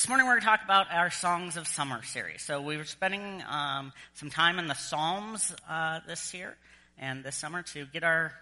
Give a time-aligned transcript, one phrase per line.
[0.00, 2.40] this morning we're going to talk about our Songs of Summer series.
[2.40, 6.56] So we were spending um, some time in the Psalms uh, this year
[6.98, 8.32] and this summer to get our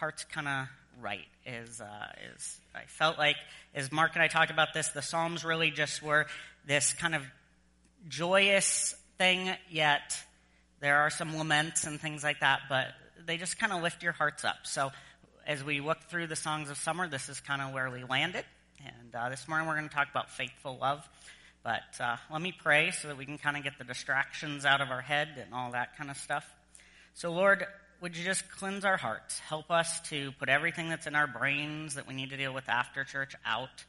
[0.00, 0.66] hearts kind of
[1.00, 1.28] right.
[1.46, 3.36] Is uh, is I felt like
[3.72, 6.26] as Mark and I talked about this, the Psalms really just were
[6.66, 7.22] this kind of
[8.08, 10.18] joyous thing, yet
[10.80, 12.88] there are some laments and things like that, but
[13.26, 14.56] they just kind of lift your hearts up.
[14.64, 14.90] So
[15.46, 18.44] as we look through the songs of summer, this is kind of where we landed.
[18.84, 21.06] And uh, this morning we're going to talk about faithful love.
[21.62, 24.80] But uh, let me pray so that we can kind of get the distractions out
[24.80, 26.48] of our head and all that kind of stuff.
[27.12, 27.66] So, Lord,
[28.00, 29.38] would you just cleanse our hearts?
[29.40, 32.68] Help us to put everything that's in our brains that we need to deal with
[32.68, 33.84] after church out.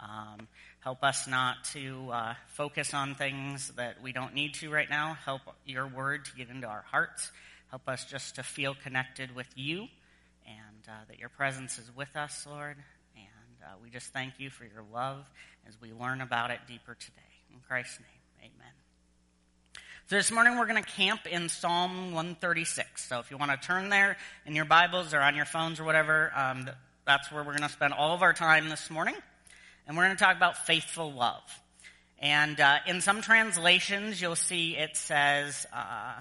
[0.00, 0.46] Um,
[0.80, 5.16] help us not to uh, focus on things that we don't need to right now.
[5.24, 7.32] Help your word to get into our hearts.
[7.70, 9.88] Help us just to feel connected with you
[10.46, 12.76] and uh, that your presence is with us, Lord.
[13.66, 15.28] Uh, we just thank you for your love
[15.66, 17.16] as we learn about it deeper today.
[17.52, 18.72] In Christ's name, amen.
[20.08, 23.08] So this morning we're going to camp in Psalm 136.
[23.08, 25.84] So if you want to turn there in your Bibles or on your phones or
[25.84, 26.70] whatever, um,
[27.04, 29.16] that's where we're going to spend all of our time this morning.
[29.88, 31.42] And we're going to talk about faithful love.
[32.20, 36.20] And uh, in some translations, you'll see it says uh,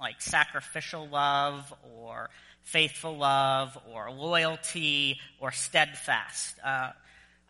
[0.00, 2.30] like sacrificial love or
[2.68, 6.54] faithful love or loyalty or steadfast.
[6.62, 6.90] Uh,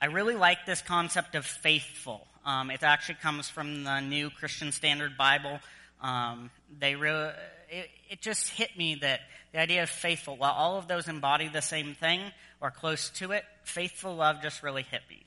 [0.00, 2.24] I really like this concept of faithful.
[2.46, 5.58] Um, it actually comes from the New Christian Standard Bible.
[6.00, 7.32] Um, they really,
[7.68, 9.20] it, it, just hit me that
[9.52, 12.20] the idea of faithful, while all of those embody the same thing
[12.60, 15.24] or close to it, faithful love just really hit me.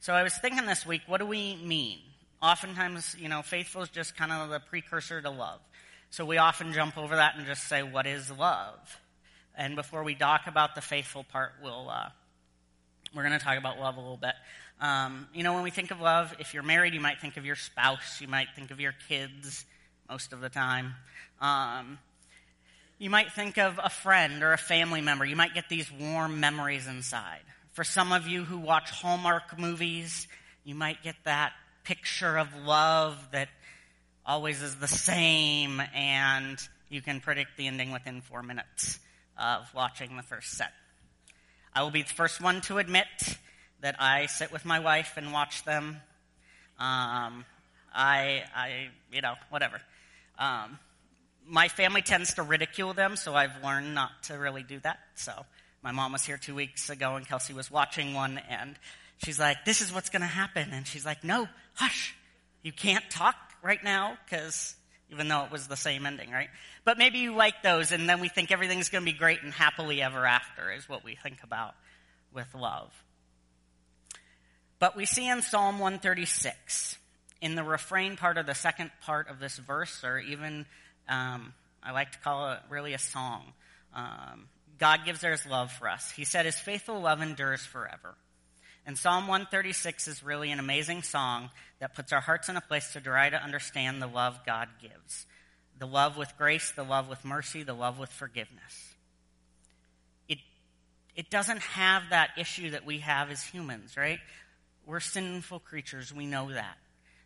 [0.00, 2.00] So I was thinking this week, what do we mean?
[2.42, 5.60] Oftentimes, you know, faithful is just kind of the precursor to love.
[6.10, 8.98] So we often jump over that and just say, what is love?
[9.58, 12.10] And before we talk about the faithful part, we'll, uh,
[13.12, 14.34] we're going to talk about love a little bit.
[14.80, 17.44] Um, you know, when we think of love, if you're married, you might think of
[17.44, 19.64] your spouse, you might think of your kids
[20.08, 20.94] most of the time.
[21.40, 21.98] Um,
[23.00, 25.24] you might think of a friend or a family member.
[25.24, 27.42] You might get these warm memories inside.
[27.72, 30.28] For some of you who watch Hallmark movies,
[30.62, 31.52] you might get that
[31.82, 33.48] picture of love that
[34.24, 36.58] always is the same and
[36.90, 39.00] you can predict the ending within four minutes
[39.38, 40.72] of watching the first set.
[41.74, 43.06] I will be the first one to admit
[43.80, 46.00] that I sit with my wife and watch them.
[46.78, 47.44] Um,
[47.94, 49.80] I, I, you know, whatever.
[50.38, 50.78] Um,
[51.46, 54.98] my family tends to ridicule them, so I've learned not to really do that.
[55.14, 55.32] So
[55.82, 58.76] my mom was here two weeks ago, and Kelsey was watching one, and
[59.24, 62.14] she's like, "This is what's going to happen," and she's like, "No, hush,
[62.62, 64.74] you can't talk right now because
[65.10, 66.48] even though it was the same ending, right?
[66.84, 69.52] But maybe you like those, and then we think everything's going to be great and
[69.52, 71.74] happily ever after, is what we think about
[72.32, 72.92] with love.
[74.78, 76.98] But we see in Psalm 136,
[77.40, 80.66] in the refrain part of the second part of this verse, or even
[81.08, 83.44] um, I like to call it really a song,
[83.94, 84.48] um,
[84.78, 86.10] God gives us love for us.
[86.10, 88.14] He said, His faithful love endures forever.
[88.88, 92.94] And Psalm 136 is really an amazing song that puts our hearts in a place
[92.94, 95.26] to try to understand the love God gives
[95.78, 98.94] the love with grace, the love with mercy, the love with forgiveness.
[100.26, 100.38] It,
[101.14, 104.20] it doesn't have that issue that we have as humans, right?
[104.86, 106.78] We're sinful creatures, we know that.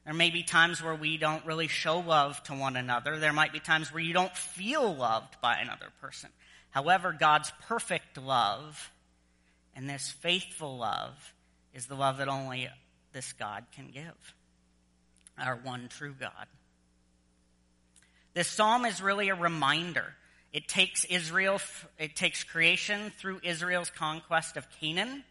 [0.05, 3.21] There may be times where we don't really show love to one another.
[3.21, 6.31] There might be times where you don't feel loved by another person.
[6.71, 8.91] However, God's perfect love
[9.77, 11.33] and this faithful love
[11.75, 12.69] is the love that only
[13.13, 14.35] this God can give,
[15.39, 16.47] our one true God.
[18.35, 20.15] This psalm is really a reminder.
[20.53, 21.61] It takes Israel,
[21.99, 25.25] it takes creation through Israel's conquest of Canaan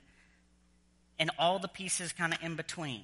[1.20, 3.04] and all the pieces kind of in between.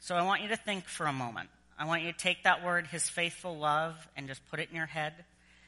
[0.00, 1.50] So I want you to think for a moment.
[1.78, 4.76] I want you to take that word, his faithful love, and just put it in
[4.76, 5.12] your head.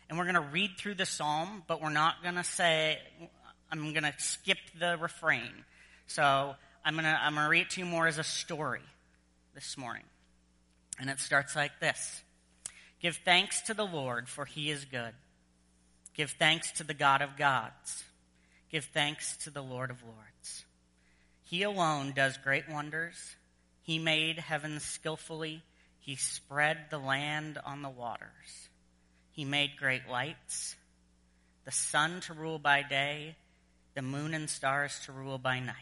[0.08, 2.98] And we're going to read through the psalm, but we're not going to say,
[3.72, 5.64] I'm going to skip the refrain.
[6.06, 8.82] So I'm going to I'm going to read it to you more as a story
[9.54, 10.04] this morning.
[11.00, 12.22] And it starts like this
[13.00, 15.14] Give thanks to the Lord, for he is good.
[16.14, 18.04] Give thanks to the God of gods.
[18.70, 20.64] Give thanks to the Lord of lords.
[21.42, 23.36] He alone does great wonders.
[23.82, 25.62] He made heaven skillfully.
[25.98, 28.68] He spread the land on the waters.
[29.30, 30.76] He made great lights,
[31.64, 33.36] the sun to rule by day,
[33.94, 35.76] the moon and stars to rule by night.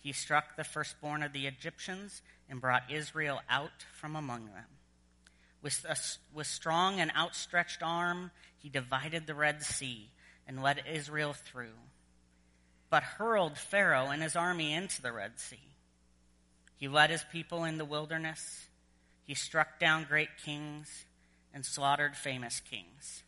[0.00, 4.66] He struck the firstborn of the Egyptians and brought Israel out from among them.
[5.62, 5.96] With, a,
[6.32, 10.10] with strong and outstretched arm, he divided the Red Sea
[10.46, 11.78] and led Israel through.
[12.90, 15.74] but hurled Pharaoh and his army into the Red Sea.
[16.76, 18.66] He led his people in the wilderness.
[19.24, 21.04] He struck down great kings
[21.52, 23.22] and slaughtered famous kings.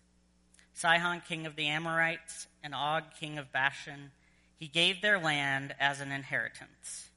[0.79, 4.13] Sihon, king of the Amorites, and Og, king of Bashan,
[4.59, 7.09] he gave their land as an inheritance,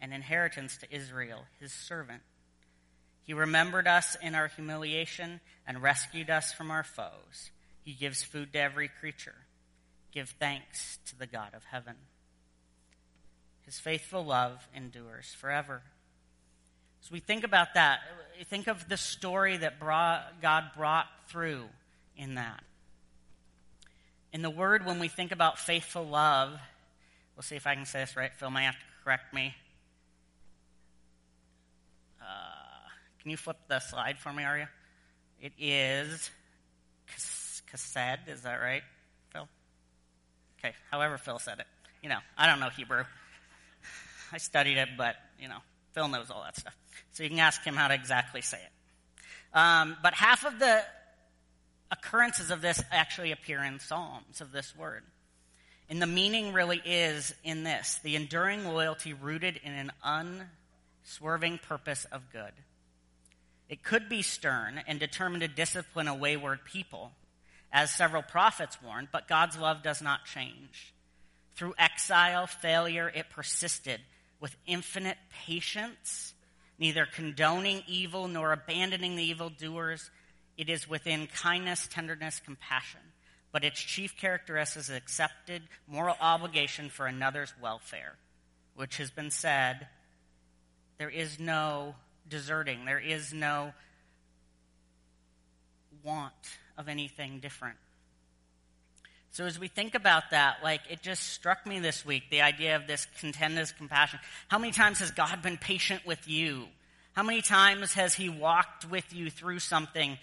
[0.00, 2.22] an inheritance to Israel, his servant.
[3.24, 7.50] He remembered us in our humiliation and rescued us from our foes.
[7.82, 9.34] He gives food to every creature.
[10.10, 11.96] Give thanks to the God of heaven.
[13.66, 15.82] His faithful love endures forever.
[17.02, 18.00] So we think about that,
[18.48, 21.64] think of the story that brought, God brought through
[22.16, 22.62] in that.
[24.36, 26.50] In the word, when we think about faithful love,
[27.34, 28.30] we'll see if I can say this right.
[28.34, 29.54] Phil might have to correct me.
[32.20, 32.24] Uh,
[33.18, 34.68] can you flip the slide for me, Arya?
[35.40, 36.30] It is
[37.72, 38.82] chesed, is that right,
[39.32, 39.48] Phil?
[40.58, 41.66] Okay, however Phil said it.
[42.02, 43.04] You know, I don't know Hebrew.
[44.32, 45.60] I studied it, but, you know,
[45.94, 46.76] Phil knows all that stuff.
[47.12, 49.56] So you can ask him how to exactly say it.
[49.58, 50.82] Um, but half of the
[51.90, 55.02] occurrences of this actually appear in Psalms of this word.
[55.88, 59.92] And the meaning really is in this the enduring loyalty rooted in an
[61.04, 62.52] unswerving purpose of good.
[63.68, 67.12] It could be stern and determined to discipline a wayward people,
[67.72, 70.94] as several prophets warned, but God's love does not change.
[71.56, 74.00] Through exile, failure, it persisted
[74.40, 76.34] with infinite patience,
[76.78, 80.10] neither condoning evil nor abandoning the evildoers.
[80.56, 83.00] It is within kindness, tenderness, compassion.
[83.52, 88.16] But its chief characteristic is accepted moral obligation for another's welfare,
[88.74, 89.86] which has been said
[90.98, 91.94] there is no
[92.28, 93.72] deserting, there is no
[96.02, 96.32] want
[96.76, 97.76] of anything different.
[99.30, 102.76] So as we think about that, like it just struck me this week, the idea
[102.76, 104.18] of this contendous compassion.
[104.48, 106.64] How many times has God been patient with you?
[107.12, 110.16] How many times has he walked with you through something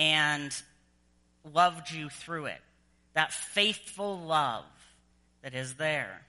[0.00, 0.52] and
[1.54, 2.60] loved you through it?
[3.14, 4.64] That faithful love
[5.42, 6.22] that is there.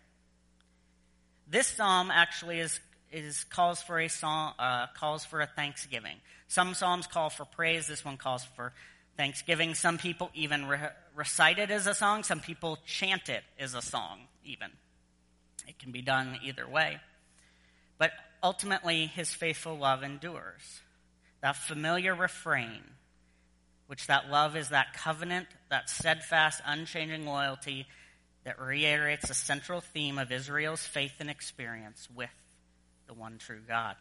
[1.50, 2.80] This psalm actually is,
[3.12, 6.18] is calls for a song, uh, calls for a thanksgiving.
[6.48, 7.88] Some psalms call for praise.
[7.88, 8.74] This one calls for
[9.18, 13.76] Thanksgiving, some people even re- recite it as a song, some people chant it as
[13.76, 14.72] a song, even.
[15.68, 17.00] It can be done either way.
[17.98, 20.82] But ultimately, his faithful love endures.
[21.42, 22.82] That familiar refrain,
[23.92, 27.86] which that love is that covenant, that steadfast, unchanging loyalty
[28.46, 32.30] that reiterates the central theme of Israel's faith and experience with
[33.08, 33.98] the one true God.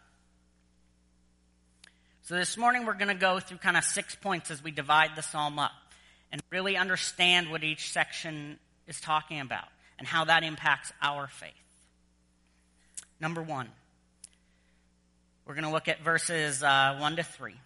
[2.23, 5.17] So this morning we're going to go through kind of six points as we divide
[5.17, 5.73] the psalm up
[6.31, 9.67] and really understand what each section is talking about
[9.99, 11.51] and how that impacts our faith.
[13.19, 13.69] Number one,
[15.45, 17.57] we're going to look at verses uh, 1 to 3.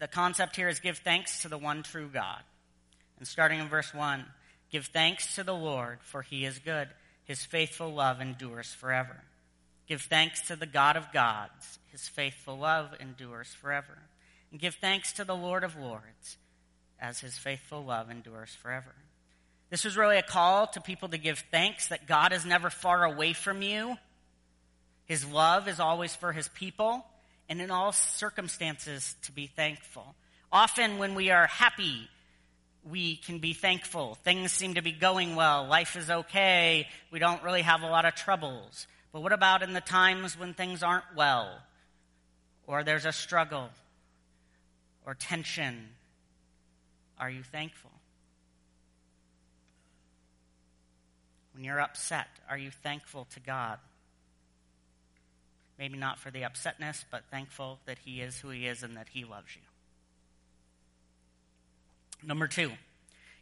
[0.00, 2.42] The concept here is give thanks to the one true God.
[3.18, 4.24] And starting in verse 1,
[4.72, 6.88] give thanks to the Lord, for he is good.
[7.24, 9.22] His faithful love endures forever.
[9.86, 13.98] Give thanks to the God of gods his faithful love endures forever.
[14.50, 16.36] And give thanks to the Lord of Lords,
[17.00, 18.94] as his faithful love endures forever.
[19.70, 23.04] This was really a call to people to give thanks that God is never far
[23.04, 23.96] away from you.
[25.04, 27.04] His love is always for his people,
[27.50, 30.14] and in all circumstances to be thankful.
[30.50, 32.08] Often when we are happy,
[32.82, 34.14] we can be thankful.
[34.14, 35.66] Things seem to be going well.
[35.66, 36.88] Life is okay.
[37.10, 38.86] We don't really have a lot of troubles.
[39.12, 41.60] But what about in the times when things aren't well?
[42.70, 43.68] or there's a struggle
[45.04, 45.88] or tension,
[47.18, 47.90] are you thankful?
[51.52, 53.78] When you're upset, are you thankful to God?
[55.80, 59.08] Maybe not for the upsetness, but thankful that He is who He is and that
[59.12, 59.62] He loves you.
[62.22, 62.72] Number two,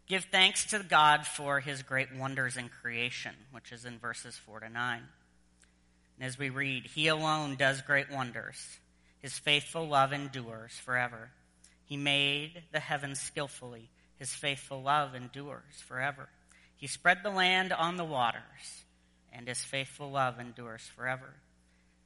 [0.06, 4.60] give thanks to God for His great wonders in creation, which is in verses 4
[4.60, 5.02] to 9.
[6.18, 8.78] And as we read, He alone does great wonders.
[9.18, 11.30] His faithful love endures forever.
[11.86, 13.90] He made the heavens skillfully.
[14.16, 16.28] His faithful love endures forever.
[16.76, 18.84] He spread the land on the waters,
[19.32, 21.34] and his faithful love endures forever.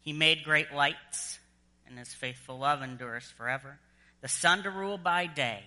[0.02, 1.38] He made great lights,
[1.86, 3.78] and his faithful love endures forever.
[4.20, 5.62] The sun to rule by day,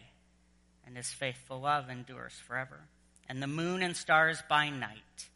[0.85, 2.79] and his faithful love endures forever.
[3.27, 5.27] And the moon and stars by night,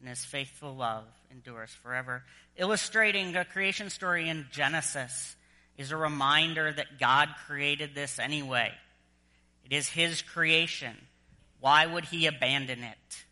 [0.00, 2.24] and his faithful love endures forever.
[2.56, 5.36] Illustrating the creation story in Genesis
[5.76, 8.72] is a reminder that God created this anyway.
[9.64, 10.96] It is His creation.
[11.60, 13.24] Why would He abandon it?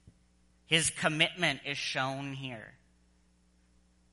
[0.66, 2.74] His commitment is shown here.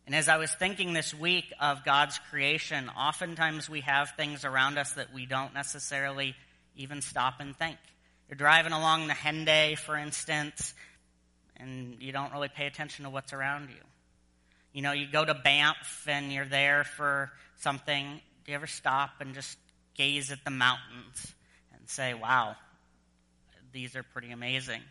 [0.06, 4.78] And as I was thinking this week of God's creation, oftentimes we have things around
[4.78, 6.36] us that we don't necessarily
[6.76, 7.78] even stop and think.
[8.28, 10.74] You're driving along the Henday, for instance,
[11.58, 13.84] and you don't really pay attention to what's around you.
[14.74, 18.22] You know, you go to Banff and you're there for something.
[18.46, 19.58] Do you ever stop and just
[19.96, 21.34] gaze at the mountains
[21.74, 22.56] and say, wow,
[23.72, 24.82] these are pretty amazing?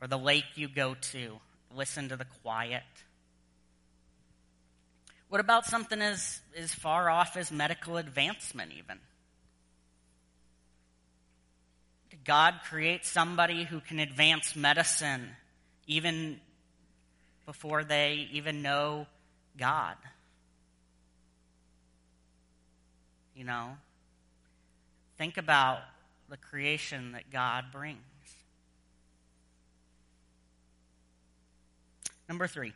[0.00, 1.38] Or the lake you go to,
[1.74, 2.82] listen to the quiet.
[5.28, 8.98] What about something as, as far off as medical advancement, even?
[12.10, 15.28] Did God create somebody who can advance medicine
[15.86, 16.40] even
[17.44, 19.06] before they even know
[19.58, 19.96] God?
[23.34, 23.76] You know?
[25.18, 25.80] Think about
[26.28, 27.98] the creation that God brings.
[32.28, 32.72] Number three.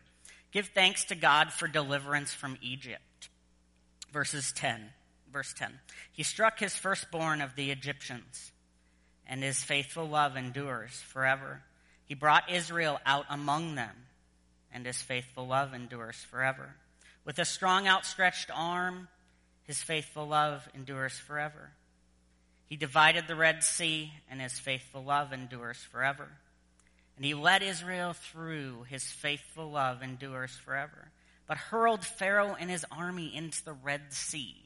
[0.53, 3.29] Give thanks to God for deliverance from Egypt.
[4.13, 4.91] Verses 10.
[5.33, 5.79] Verse 10.
[6.13, 8.51] He struck his firstborn of the Egyptians,
[9.27, 11.63] and his faithful love endures forever.
[12.05, 13.95] He brought Israel out among them,
[14.73, 16.75] and his faithful love endures forever.
[17.25, 19.07] With a strong outstretched arm,
[19.63, 21.71] his faithful love endures forever.
[22.67, 26.29] He divided the Red Sea, and his faithful love endures forever.
[27.17, 28.85] And he led Israel through.
[28.89, 31.11] His faithful love endures forever.
[31.47, 34.57] But hurled Pharaoh and his army into the Red Sea.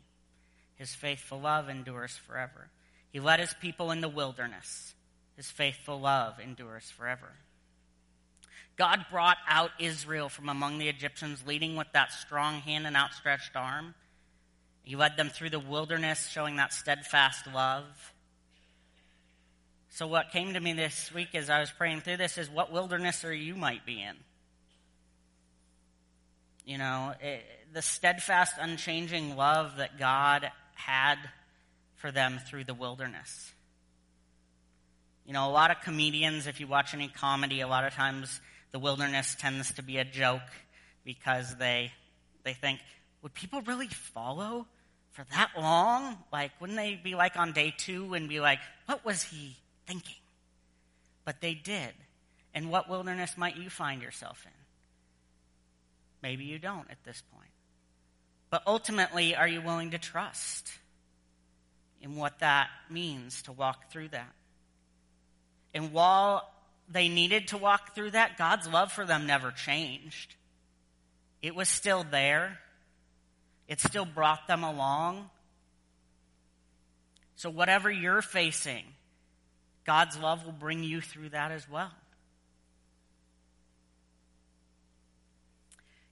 [0.77, 2.69] His faithful love endures forever.
[3.11, 4.95] He led his people in the wilderness.
[5.37, 7.33] His faithful love endures forever.
[8.77, 13.55] God brought out Israel from among the Egyptians, leading with that strong hand and outstretched
[13.55, 13.95] arm.
[14.83, 18.14] He led them through the wilderness, showing that steadfast love.
[19.95, 22.73] So, what came to me this week as I was praying through this is what
[22.73, 24.17] wilderness are you might be in?
[26.65, 31.19] You know, it, the steadfast, unchanging love that God had
[31.95, 33.53] for them through the wilderness.
[35.25, 38.41] You know, a lot of comedians, if you watch any comedy, a lot of times
[38.73, 40.43] the wilderness tends to be a joke
[41.05, 41.93] because they
[42.43, 42.81] they think,
[43.23, 44.67] would people really follow
[45.13, 46.19] for that long?
[46.33, 49.55] Like, wouldn't they be like on day two and be like, what was he
[49.87, 50.17] thinking.
[51.25, 51.93] But they did.
[52.55, 54.53] And what wilderness might you find yourself in?
[56.23, 57.51] Maybe you don't at this point.
[58.51, 60.71] But ultimately, are you willing to trust
[62.01, 64.33] in what that means to walk through that?
[65.75, 66.49] And while
[66.89, 70.37] they needed to walk through that, God's love for them never changed.
[71.43, 72.59] It was still there.
[73.67, 75.31] It still brought them along.
[77.37, 78.85] So, whatever you're facing,
[79.85, 81.93] God's love will bring you through that as well.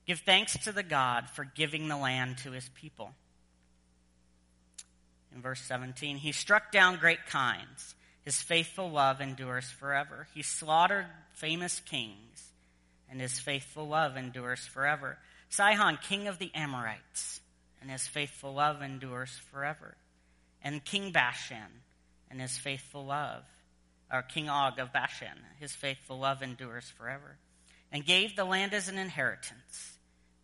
[0.07, 3.13] Give thanks to the God for giving the land to his people.
[5.35, 7.95] In verse 17, he struck down great kinds.
[8.25, 10.27] His faithful love endures forever.
[10.35, 12.51] He slaughtered famous kings,
[13.11, 15.19] and his faithful love endures forever.
[15.49, 17.41] Sihon, king of the Amorites,
[17.81, 19.95] and his faithful love endures forever.
[20.63, 21.83] And King Bashan,
[22.31, 23.45] and his faithful love
[24.13, 25.39] or King Og of Bashan.
[25.59, 27.39] His faithful love endures forever.
[27.91, 29.99] And gave the land as an inheritance,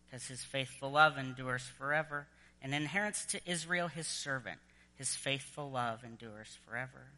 [0.05, 2.27] because his faithful love endures forever.
[2.61, 4.59] And inherits to Israel his servant.
[4.95, 7.11] His faithful love endures forever.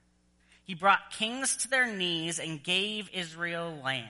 [0.63, 4.07] He brought kings to their knees and gave Israel land.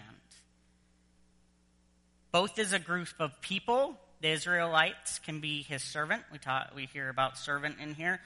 [2.31, 6.23] Both as a group of people, the Israelites can be his servant.
[6.31, 8.19] We, taught, we hear about servant in here.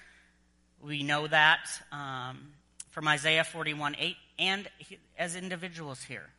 [0.82, 2.54] We know that um,
[2.96, 4.70] from Isaiah 41 8, and
[5.20, 6.30] as individuals here.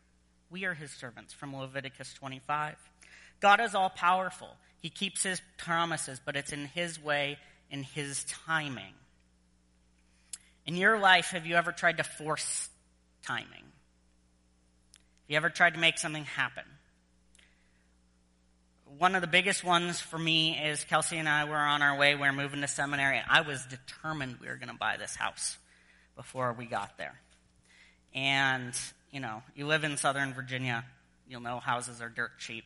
[0.51, 2.77] We are his servants from Leviticus 25.
[3.41, 4.49] God is all powerful.
[4.81, 7.37] He keeps his promises, but it's in his way,
[7.71, 8.95] in his timing.
[10.65, 12.71] In your life, have you ever tried to force
[13.27, 13.51] timing?
[13.51, 16.65] Have you ever tried to make something happen?
[18.97, 22.15] One of the biggest ones for me is Kelsey and I were on our way.
[22.15, 25.15] We were moving to seminary, and I was determined we were going to buy this
[25.17, 25.59] house
[26.17, 27.21] before we got there.
[28.15, 28.73] And,
[29.13, 30.85] you know, you live in Southern Virginia,
[31.29, 32.65] you'll know houses are dirt cheap.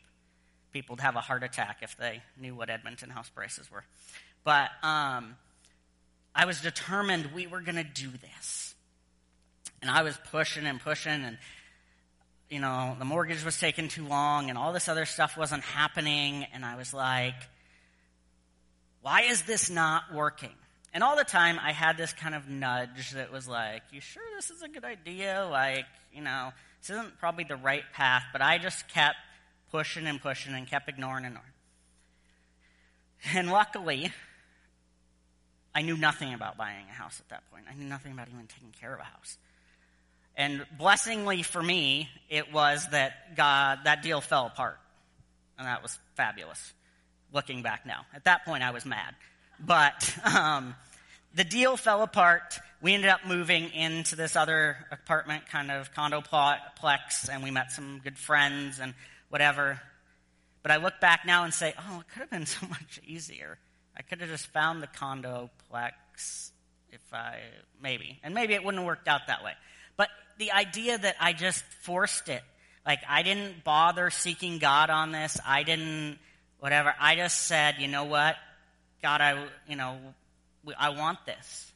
[0.73, 3.85] People would have a heart attack if they knew what Edmonton house prices were.
[4.45, 5.37] But um,
[6.35, 8.75] I was determined we were going to do this.
[9.83, 11.39] And I was pushing and pushing, and,
[12.49, 16.47] you know, the mortgage was taking too long, and all this other stuff wasn't happening.
[16.53, 17.35] And I was like,
[19.03, 20.55] why is this not working?
[20.93, 24.23] And all the time, I had this kind of nudge that was like, You sure
[24.37, 25.47] this is a good idea?
[25.51, 29.17] Like, you know, This isn't probably the right path, but I just kept
[29.71, 31.47] pushing and pushing and kept ignoring and ignoring.
[33.35, 34.11] And luckily,
[35.75, 37.65] I knew nothing about buying a house at that point.
[37.71, 39.37] I knew nothing about even taking care of a house.
[40.37, 44.79] And blessingly for me, it was that God, that deal fell apart.
[45.59, 46.73] And that was fabulous,
[47.33, 48.07] looking back now.
[48.15, 49.15] At that point, I was mad.
[49.65, 50.75] But um,
[51.35, 52.59] the deal fell apart.
[52.81, 57.73] We ended up moving into this other apartment, kind of condo plex, and we met
[57.73, 58.95] some good friends and
[59.29, 59.81] whatever.
[60.63, 63.59] But I look back now and say, oh, it could have been so much easier.
[63.97, 66.53] I could have just found the condo plex
[66.91, 67.39] if I,
[67.83, 68.19] maybe.
[68.23, 69.53] And maybe it wouldn't have worked out that way.
[69.97, 72.43] But the idea that I just forced it,
[72.87, 76.19] like I didn't bother seeking God on this, I didn't,
[76.59, 78.37] whatever, I just said, you know what?
[79.03, 79.99] God, I, you know,
[80.79, 81.73] I want this.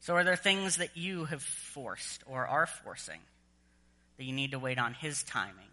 [0.00, 3.20] So are there things that you have forced or are forcing
[4.18, 5.70] that you need to wait on His timing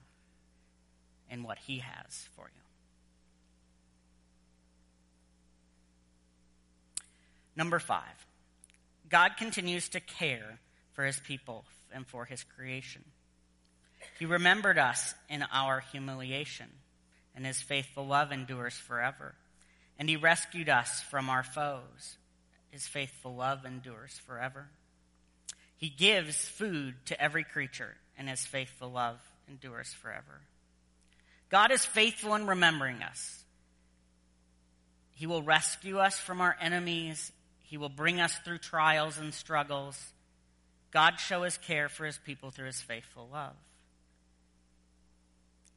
[1.30, 2.62] and what He has for you?
[7.56, 8.26] Number five,
[9.10, 10.60] God continues to care
[10.94, 13.04] for his people and for his creation.
[14.18, 16.68] He remembered us in our humiliation,
[17.36, 19.36] and his faithful love endures forever.
[20.02, 22.18] And he rescued us from our foes.
[22.72, 24.68] His faithful love endures forever.
[25.78, 30.42] He gives food to every creature, and his faithful love endures forever.
[31.50, 33.44] God is faithful in remembering us.
[35.14, 37.32] He will rescue us from our enemies
[37.72, 39.98] he will bring us through trials and struggles.
[40.92, 43.56] God show his care for his people through his faithful love.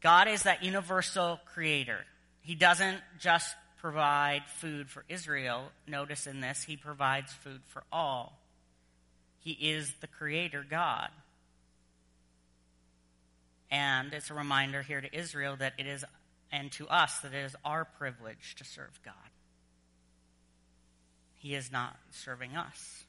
[0.01, 2.01] God is that universal creator.
[2.41, 3.55] He doesn't just
[3.85, 5.65] provide food for Israel.
[5.87, 8.41] Notice in this, he provides food for all.
[9.41, 11.11] He is the creator God.
[13.71, 16.03] And it's a reminder here to Israel that it is,
[16.51, 19.13] and to us, that it is our privilege to serve God.
[21.35, 23.05] He is not serving us.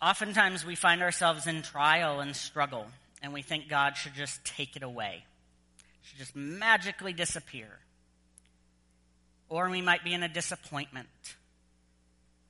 [0.00, 2.86] Oftentimes we find ourselves in trial and struggle,
[3.20, 5.24] and we think God should just take it away,
[6.02, 7.68] should just magically disappear.
[9.48, 11.08] Or we might be in a disappointment,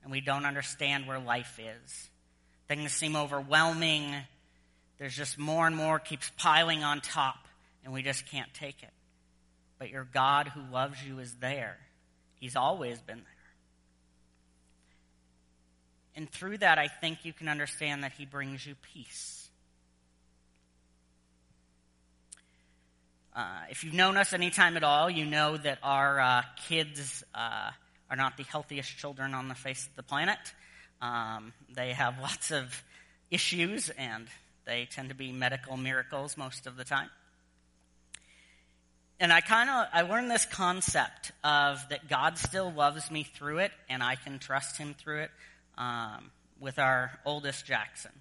[0.03, 2.09] and we don't understand where life is.
[2.67, 4.13] Things seem overwhelming.
[4.97, 7.47] There's just more and more keeps piling on top,
[7.83, 8.91] and we just can't take it
[9.81, 11.75] but your God who loves you is there.
[12.35, 13.25] He's always been there.
[16.15, 19.40] And through that, I think you can understand that He brings you peace.
[23.35, 27.23] Uh, if you've known us any time at all, you know that our uh, kids
[27.33, 27.71] uh,
[28.09, 30.39] are not the healthiest children on the face of the planet.
[31.01, 32.83] Um, they have lots of
[33.29, 34.27] issues, and
[34.65, 37.09] they tend to be medical miracles most of the time
[39.21, 43.59] and I kind of I learned this concept of that God still loves me through
[43.59, 45.31] it, and I can trust Him through it.
[45.77, 48.11] Um, with our oldest Jackson,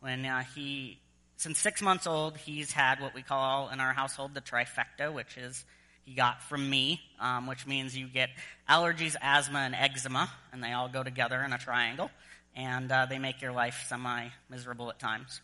[0.00, 0.98] when uh, he
[1.40, 5.38] since six months old, he's had what we call in our household the trifecta, which
[5.38, 5.64] is
[6.04, 8.28] he got from me, um, which means you get
[8.68, 12.10] allergies, asthma, and eczema, and they all go together in a triangle,
[12.54, 15.40] and uh, they make your life semi miserable at times.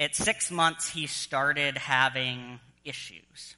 [0.00, 3.54] At six months, he started having issues.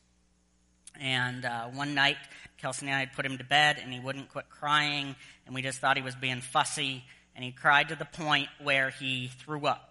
[1.01, 2.19] And uh, one night,
[2.59, 5.63] Kelsey and I had put him to bed, and he wouldn't quit crying, and we
[5.63, 7.03] just thought he was being fussy,
[7.35, 9.90] and he cried to the point where he threw up.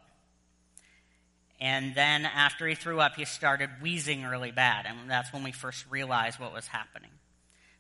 [1.62, 5.52] And then after he threw up, he started wheezing really bad, and that's when we
[5.52, 7.12] first realized what was happening.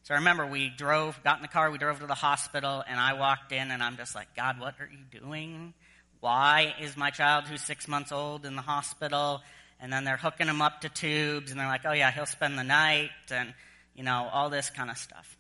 [0.03, 2.99] So I remember we drove, got in the car, we drove to the hospital, and
[2.99, 5.73] I walked in, and I'm just like, God, what are you doing?
[6.19, 9.41] Why is my child who's six months old in the hospital?
[9.79, 12.57] and then they're hooking him up to tubes, and they're like, oh yeah, he'll spend
[12.57, 13.53] the night, and,
[13.95, 15.37] you know, all this kind of stuff.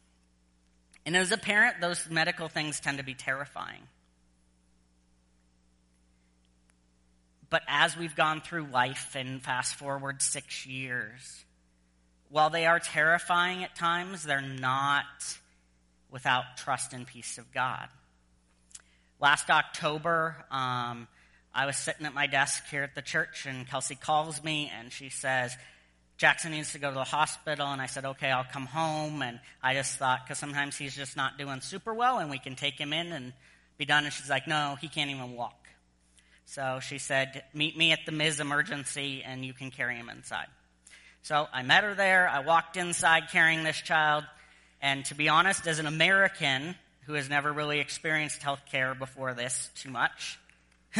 [1.05, 3.81] And as a parent, those medical things tend to be terrifying.
[7.49, 11.45] But as we've gone through life and fast forward six years,
[12.29, 15.05] while they are terrifying at times, they're not
[16.11, 17.87] without trust and peace of God.
[19.19, 21.07] Last October, um,
[21.53, 24.91] I was sitting at my desk here at the church, and Kelsey calls me and
[24.91, 25.57] she says,
[26.17, 27.67] Jackson needs to go to the hospital.
[27.67, 29.21] And I said, okay, I'll come home.
[29.21, 32.55] And I just thought, because sometimes he's just not doing super well, and we can
[32.55, 33.33] take him in and
[33.77, 34.03] be done.
[34.03, 35.58] And she's like, no, he can't even walk.
[36.49, 40.47] So she said, meet me at the Mis Emergency, and you can carry him inside.
[41.21, 42.27] So I met her there.
[42.27, 44.23] I walked inside carrying this child.
[44.81, 46.73] And to be honest, as an American
[47.05, 50.39] who has never really experienced health care before this too much,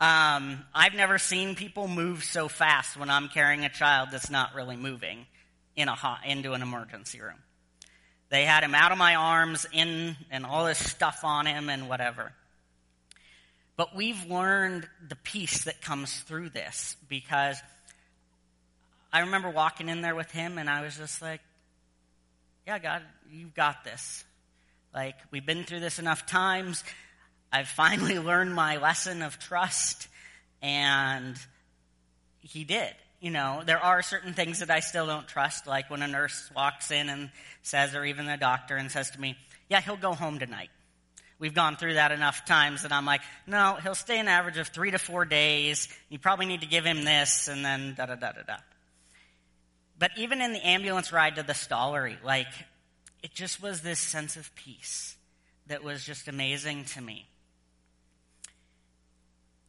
[0.00, 4.54] um, I've never seen people move so fast when I'm carrying a child that's not
[4.54, 5.26] really moving
[5.76, 7.42] in a hot, into an emergency room.
[8.30, 11.86] They had him out of my arms in and all this stuff on him and
[11.86, 12.32] whatever.
[13.80, 17.58] But we've learned the peace that comes through this because
[19.10, 21.40] I remember walking in there with him and I was just like,
[22.66, 23.00] yeah, God,
[23.32, 24.22] you've got this.
[24.94, 26.84] Like, we've been through this enough times.
[27.50, 30.08] I've finally learned my lesson of trust.
[30.60, 31.38] And
[32.40, 32.92] he did.
[33.18, 36.50] You know, there are certain things that I still don't trust, like when a nurse
[36.54, 37.30] walks in and
[37.62, 39.38] says, or even a doctor and says to me,
[39.70, 40.68] yeah, he'll go home tonight.
[41.40, 44.68] We've gone through that enough times that I'm like, no, he'll stay an average of
[44.68, 45.88] three to four days.
[46.10, 48.56] You probably need to give him this and then da da da da da.
[49.98, 52.46] But even in the ambulance ride to the Stollery, like,
[53.22, 55.16] it just was this sense of peace
[55.66, 57.26] that was just amazing to me.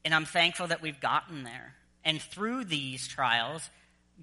[0.04, 1.74] And I'm thankful that we've gotten there.
[2.04, 3.70] And through these trials,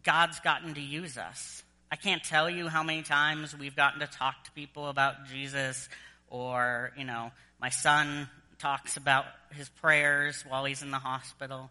[0.03, 1.63] God's gotten to use us.
[1.91, 5.89] I can't tell you how many times we've gotten to talk to people about Jesus,
[6.31, 11.71] or, you know, my son talks about his prayers while he's in the hospital.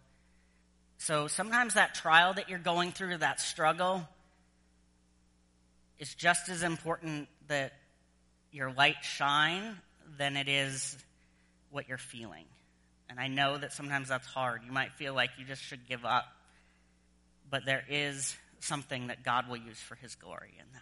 [0.97, 4.07] So sometimes that trial that you're going through, that struggle,
[5.99, 7.73] is just as important that
[8.51, 9.77] your light shine
[10.17, 10.97] than it is
[11.69, 12.45] what you're feeling.
[13.09, 14.61] And I know that sometimes that's hard.
[14.65, 16.25] You might feel like you just should give up.
[17.49, 20.81] But there is something that God will use for his glory in that.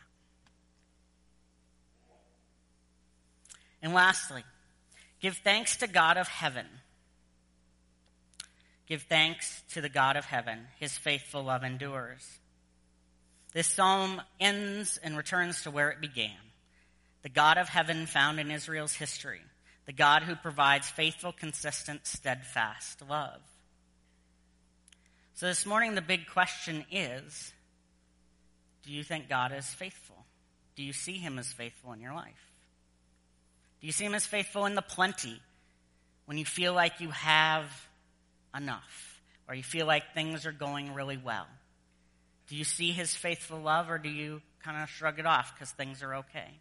[3.86, 4.43] And lastly,
[5.21, 6.65] give thanks to God of heaven.
[8.88, 10.62] Give thanks to the God of heaven.
[10.80, 12.28] His faithful love endures.
[13.54, 16.32] This psalm ends and returns to where it began
[17.21, 19.41] the God of heaven found in Israel's history,
[19.86, 23.41] the God who provides faithful, consistent, steadfast love.
[25.36, 27.54] So this morning, the big question is
[28.84, 30.26] do you think God is faithful?
[30.76, 32.55] Do you see him as faithful in your life?
[33.82, 35.40] Do you see him as faithful in the plenty
[36.26, 37.66] when you feel like you have
[38.56, 41.48] enough or you feel like things are going really well?
[42.48, 45.72] Do you see his faithful love or do you kind of shrug it off because
[45.72, 46.60] things are okay?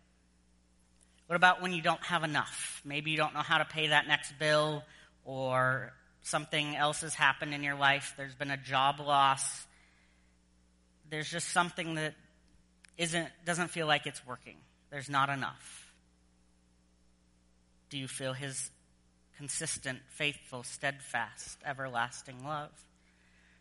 [1.27, 2.83] What about when you don't have enough?
[2.85, 4.83] Maybe you don't know how to pay that next bill
[5.24, 8.14] or something else has happened in your life.
[8.16, 9.66] There's been a job loss.
[11.11, 12.14] There's just something that
[12.98, 14.57] isn't, doesn't feel like it's working.
[14.90, 15.84] There's not enough.
[17.94, 18.72] Do you feel his
[19.37, 22.72] consistent, faithful, steadfast, everlasting love?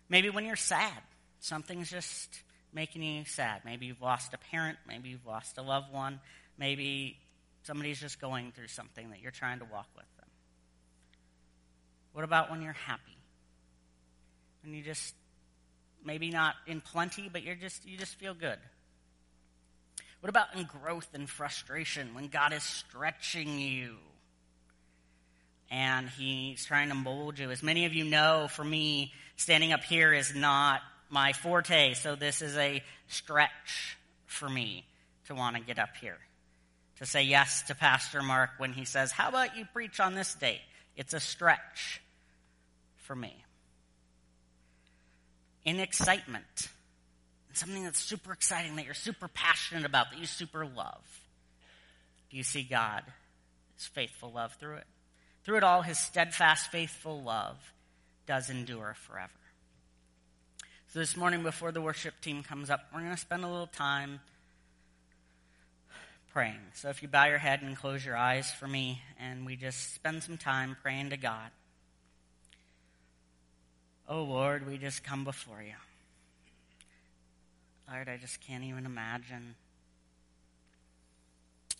[0.09, 1.03] Maybe when you're sad
[1.39, 2.41] something's just
[2.73, 3.61] making you sad.
[3.63, 6.19] Maybe you've lost a parent, maybe you've lost a loved one,
[6.57, 7.19] maybe
[7.61, 10.29] somebody's just going through something that you're trying to walk with them.
[12.13, 13.19] What about when you're happy?
[14.63, 15.13] When you just
[16.03, 18.57] maybe not in plenty, but you're just you just feel good.
[20.21, 23.97] What about in growth and frustration when God is stretching you?
[25.73, 27.49] And he's trying to mold you.
[27.49, 32.15] As many of you know, for me, standing up here is not my forte, so
[32.15, 34.85] this is a stretch for me
[35.25, 36.19] to want to get up here.
[36.99, 40.35] To say yes to Pastor Mark when he says, How about you preach on this
[40.35, 40.61] date?
[40.95, 42.01] It's a stretch
[42.97, 43.35] for me.
[45.65, 46.69] In excitement,
[47.53, 51.01] something that's super exciting, that you're super passionate about, that you super love.
[52.29, 53.01] Do you see God,
[53.75, 54.85] His faithful love through it?
[55.43, 57.57] Through it all, His steadfast, faithful love
[58.25, 59.31] does endure forever.
[60.93, 63.67] So this morning, before the worship team comes up, we're going to spend a little
[63.67, 64.19] time
[66.31, 66.59] praying.
[66.73, 69.93] So if you bow your head and close your eyes for me, and we just
[69.93, 71.49] spend some time praying to God.
[74.07, 75.73] Oh Lord, we just come before you.
[77.91, 79.55] Lord, I just can't even imagine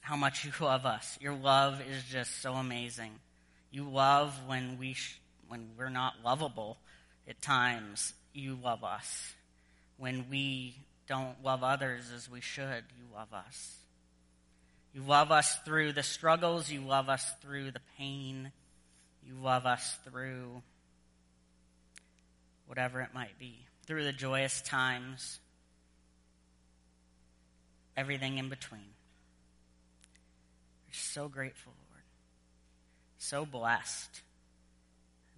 [0.01, 1.17] how much you love us.
[1.21, 3.11] Your love is just so amazing.
[3.73, 6.77] You love when we sh- when we're not lovable
[7.27, 9.33] at times you love us.
[9.97, 10.75] When we
[11.07, 13.77] don't love others as we should, you love us.
[14.93, 16.69] You love us through the struggles.
[16.69, 18.51] You love us through the pain.
[19.25, 20.61] You love us through
[22.67, 23.57] whatever it might be,
[23.87, 25.39] through the joyous times,
[27.97, 28.93] everything in between.
[30.87, 31.73] We're so grateful.
[33.23, 34.21] So blessed.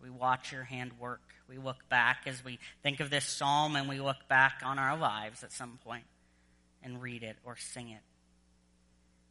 [0.02, 3.88] We watch your hand work we look back as we think of this psalm and
[3.88, 6.06] we look back on our lives at some point
[6.84, 8.02] and read it or sing it.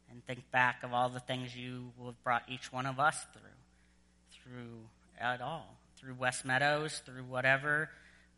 [0.09, 4.51] And think back of all the things you have brought each one of us through,
[4.53, 4.79] through
[5.19, 7.89] at all through West Meadows, through whatever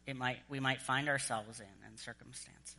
[0.06, 2.75] it might we might find ourselves in and circumstances.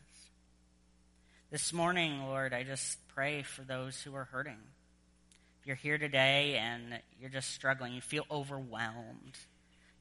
[1.51, 4.59] This morning, Lord, I just pray for those who are hurting.
[5.69, 9.37] You're here today and you're just struggling, you feel overwhelmed,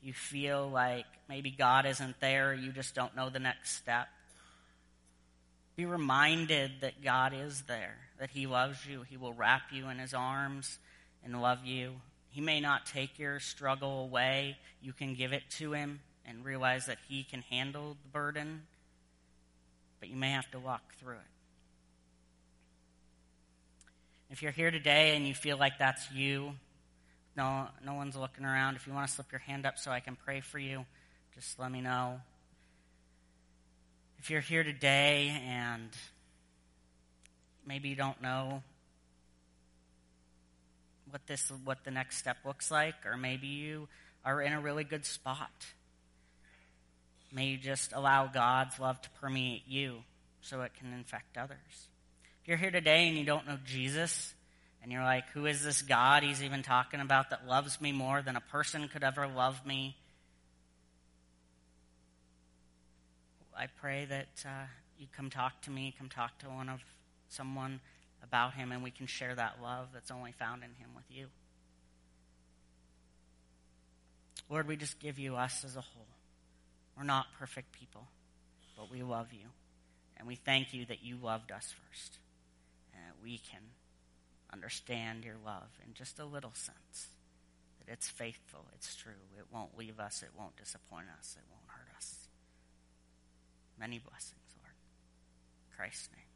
[0.02, 4.08] you feel like maybe God isn't there, you just don't know the next step.
[5.76, 9.02] Be reminded that God is there, that He loves you.
[9.02, 10.80] He will wrap you in His arms
[11.22, 11.96] and love you.
[12.30, 14.56] He may not take your struggle away.
[14.82, 18.62] You can give it to Him and realize that He can handle the burden,
[20.00, 21.37] but you may have to walk through it.
[24.30, 26.54] If you're here today and you feel like that's you,
[27.38, 28.76] no, no one's looking around.
[28.76, 30.86] If you want to slip your hand up so I can pray for you,
[31.34, 32.20] just let me know.
[34.20, 35.90] If you're here today and
[37.66, 38.64] maybe you don't know
[41.10, 43.88] what this what the next step looks like, or maybe you
[44.26, 45.68] are in a really good spot.
[47.32, 50.00] May you just allow God's love to permeate you
[50.42, 51.88] so it can infect others.
[52.48, 54.34] You're here today and you don't know Jesus,
[54.82, 58.22] and you're like, who is this God he's even talking about that loves me more
[58.22, 59.98] than a person could ever love me?
[63.54, 66.80] I pray that uh, you come talk to me, come talk to one of
[67.28, 67.82] someone
[68.24, 71.26] about him, and we can share that love that's only found in him with you.
[74.50, 76.08] Lord, we just give you us as a whole.
[76.98, 78.08] We're not perfect people,
[78.78, 79.50] but we love you.
[80.16, 82.20] And we thank you that you loved us first.
[82.98, 83.62] That we can
[84.52, 87.10] understand your love in just a little sense.
[87.80, 91.68] That it's faithful, it's true, it won't leave us, it won't disappoint us, it won't
[91.68, 92.28] hurt us.
[93.80, 94.74] Many blessings, Lord.
[95.70, 96.27] In Christ's name.